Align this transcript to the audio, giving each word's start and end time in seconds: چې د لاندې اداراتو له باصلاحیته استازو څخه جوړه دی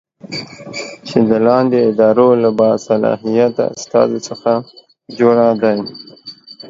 چې 1.07 1.19
د 1.29 1.31
لاندې 1.47 1.77
اداراتو 1.89 2.27
له 2.43 2.49
باصلاحیته 2.59 3.63
استازو 3.77 4.17
څخه 4.29 4.51
جوړه 5.17 5.47
دی 5.63 5.79